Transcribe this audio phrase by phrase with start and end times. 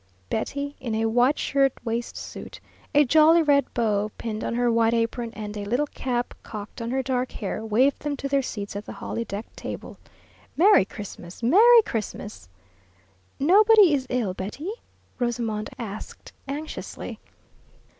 [0.31, 2.59] Betty, in a white shirt waist suit,
[2.91, 6.89] a jolly red bow pinned on her white apron, and a little cap cocked on
[6.89, 9.99] her dark hair, waved them to their seats at the holly decked table.
[10.57, 11.43] "Merry Christmas!
[11.43, 12.49] Merry Christmas!"
[13.39, 14.71] "Nobody is ill, Betty?"
[15.19, 17.19] Rosamond asked, anxiously.